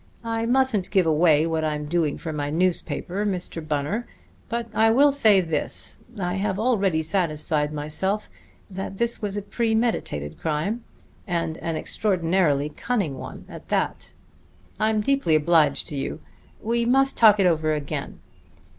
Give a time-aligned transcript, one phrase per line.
[0.25, 3.61] I mustn't give away what I'm doing for my newspaper, Mr.
[3.67, 4.07] Bunner,
[4.49, 8.27] but I will say this: I have already satisfied myself
[8.67, 10.83] that this was a premeditated crime,
[11.27, 14.13] and an extraordinarily cunning one at that.
[14.79, 16.19] I'm deeply obliged to you.
[16.63, 18.21] We must talk it over again."